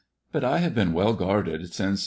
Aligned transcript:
But 0.31 0.43
I 0.43 0.57
have 0.57 0.73
been 0.73 0.93
well 0.93 1.13
guarded 1.13 1.71
since. 1.71 1.99